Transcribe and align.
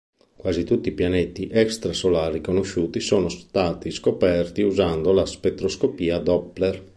Quasi 0.35 0.63
tutti 0.63 0.89
i 0.89 0.93
pianeti 0.93 1.47
extrasolari 1.51 2.41
conosciuti 2.41 2.99
sono 2.99 3.29
stati 3.29 3.91
scoperti 3.91 4.63
usando 4.63 5.11
la 5.11 5.27
spettroscopia 5.27 6.17
Doppler. 6.17 6.89